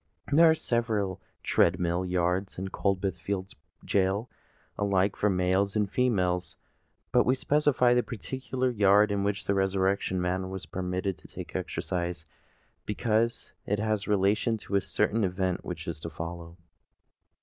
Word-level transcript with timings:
There 0.31 0.49
are 0.49 0.55
several 0.55 1.21
tread 1.43 1.79
mill 1.79 2.03
yards 2.03 2.57
in 2.57 2.69
Coldbath 2.69 3.19
Fields' 3.19 3.53
gaol, 3.85 4.31
alike 4.75 5.15
for 5.15 5.29
males 5.29 5.75
and 5.75 5.87
females; 5.87 6.55
but 7.11 7.23
we 7.23 7.35
specify 7.35 7.93
the 7.93 8.01
particular 8.01 8.71
yard 8.71 9.11
in 9.11 9.23
which 9.23 9.45
the 9.45 9.53
Resurrection 9.53 10.19
Man 10.19 10.49
was 10.49 10.65
permitted 10.65 11.19
to 11.19 11.27
take 11.27 11.55
exercise, 11.55 12.25
because 12.87 13.51
it 13.67 13.77
has 13.77 14.07
relation 14.07 14.57
to 14.57 14.75
a 14.75 14.81
certain 14.81 15.23
event 15.23 15.63
which 15.63 15.85
is 15.87 15.99
to 15.99 16.09
follow. 16.09 16.57